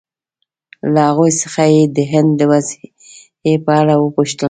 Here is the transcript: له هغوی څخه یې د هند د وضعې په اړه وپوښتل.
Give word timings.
له 0.93 1.01
هغوی 1.09 1.31
څخه 1.41 1.63
یې 1.73 1.83
د 1.95 1.97
هند 2.11 2.31
د 2.39 2.41
وضعې 2.51 3.55
په 3.63 3.71
اړه 3.81 3.93
وپوښتل. 3.97 4.39